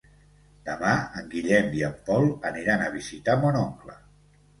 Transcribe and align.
Demà 0.67 0.93
en 1.19 1.27
Guillem 1.33 1.69
i 1.79 1.83
en 1.89 1.93
Pol 2.07 2.25
aniran 2.53 2.87
a 2.87 2.89
visitar 2.95 3.37
mon 3.45 3.61
oncle. 3.61 3.99